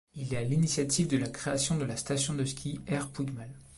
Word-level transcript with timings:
Il 0.15 0.33
est 0.33 0.37
à 0.37 0.41
l'initiative 0.41 1.07
de 1.07 1.17
la 1.17 1.29
création 1.29 1.77
de 1.77 1.85
la 1.85 1.95
station 1.95 2.33
de 2.33 2.43
ski 2.43 2.79
Err-Puigmal. 2.87 3.51